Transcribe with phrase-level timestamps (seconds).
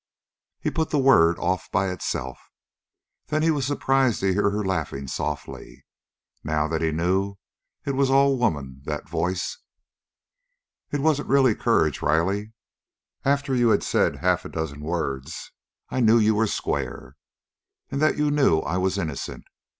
[0.59, 2.49] He put the word off by itself.
[3.27, 5.85] Then he was surprised to hear her laughing softly.
[6.43, 7.35] Now that he knew,
[7.85, 9.59] it was all woman, that voice.
[10.89, 12.51] "It wasn't really courage, Riley.
[13.23, 15.51] After you'd said half a dozen words
[15.91, 17.15] I knew you were square,
[17.91, 19.45] and that you knew I was innocent.